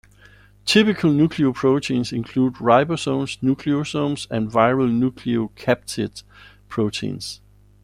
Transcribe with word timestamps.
Typical 0.65 1.11
nucleoproteines 1.11 2.11
include 2.11 2.53
ribosomes, 2.55 3.37
nucleosomes, 3.37 4.25
and 4.31 4.49
viral 4.49 4.89
nucleocapsid 4.91 6.23
proteins. 6.67 7.39